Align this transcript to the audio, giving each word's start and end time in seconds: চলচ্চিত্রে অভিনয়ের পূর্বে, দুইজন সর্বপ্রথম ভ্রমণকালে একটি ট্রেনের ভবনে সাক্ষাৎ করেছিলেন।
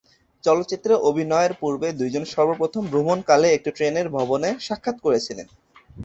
চলচ্চিত্রে 0.43 0.93
অভিনয়ের 1.09 1.53
পূর্বে, 1.53 1.87
দুইজন 1.91 2.23
সর্বপ্রথম 2.25 2.83
ভ্রমণকালে 2.87 3.47
একটি 3.51 3.69
ট্রেনের 3.77 4.07
ভবনে 4.09 4.49
সাক্ষাৎ 4.59 4.97
করেছিলেন। 5.01 5.47